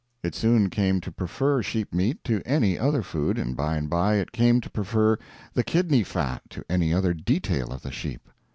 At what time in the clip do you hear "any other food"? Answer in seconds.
2.43-3.37